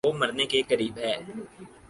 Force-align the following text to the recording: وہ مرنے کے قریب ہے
وہ 0.03 0.11
مرنے 0.13 0.45
کے 0.45 0.61
قریب 0.61 0.97
ہے 0.97 1.13